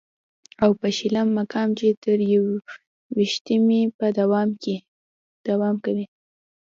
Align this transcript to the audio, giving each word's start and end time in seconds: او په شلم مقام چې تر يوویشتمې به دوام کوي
او 0.63 0.69
په 0.79 0.87
شلم 0.97 1.27
مقام 1.39 1.69
چې 1.79 1.87
تر 2.03 2.19
يوویشتمې 2.33 3.81
به 3.97 4.07
دوام 5.53 5.75
کوي 5.85 6.05